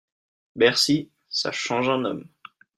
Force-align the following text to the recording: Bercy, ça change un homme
Bercy, 0.55 1.11
ça 1.29 1.51
change 1.51 1.87
un 1.87 2.05
homme 2.05 2.25